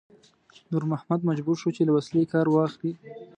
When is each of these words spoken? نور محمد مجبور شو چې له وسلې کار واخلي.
نور 0.71 0.83
محمد 0.91 1.19
مجبور 1.29 1.55
شو 1.61 1.69
چې 1.75 1.81
له 1.87 1.91
وسلې 1.95 2.29
کار 2.33 2.45
واخلي. 2.49 2.91